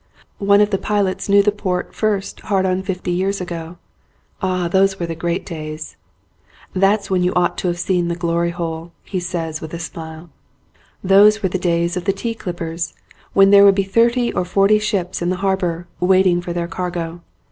One 0.39 0.61
of 0.61 0.71
the 0.71 0.79
pilots 0.79 1.29
knew 1.29 1.43
the 1.43 1.51
port 1.51 1.93
first 1.93 2.39
hard 2.39 2.65
on 2.65 2.81
fifty 2.81 3.11
years 3.11 3.39
ago. 3.39 3.77
Ah, 4.41 4.67
those 4.67 4.99
were 4.99 5.05
the 5.05 5.13
great 5.13 5.45
days. 5.45 5.95
"That's 6.73 7.11
when 7.11 7.21
you 7.21 7.31
ought 7.35 7.55
to 7.59 7.67
have 7.67 7.77
seen 7.77 8.07
the 8.07 8.15
Glory 8.15 8.49
Hole," 8.49 8.93
he 9.03 9.19
says, 9.19 9.61
with 9.61 9.75
a 9.75 9.79
smile. 9.79 10.31
Those 11.03 11.43
were 11.43 11.49
the 11.49 11.59
days 11.59 11.97
of 11.97 12.05
the 12.05 12.13
tea 12.13 12.33
clippers, 12.33 12.95
when 13.33 13.51
there 13.51 13.63
would 13.63 13.75
be 13.75 13.83
thirty 13.83 14.33
or 14.33 14.43
forty 14.43 14.79
ships 14.79 15.21
in 15.21 15.29
the 15.29 15.35
har 15.45 15.55
bour, 15.57 15.87
waiting 15.99 16.41
for 16.41 16.51
their 16.51 16.67
cargo. 16.67 17.21